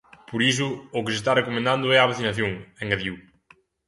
[0.29, 2.51] Por iso, o que se está recomendando é a vacinación,
[2.83, 3.15] engadiu.